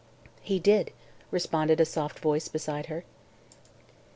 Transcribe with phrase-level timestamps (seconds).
[0.41, 0.89] "He did,"
[1.29, 3.03] responded a soft voice beside her.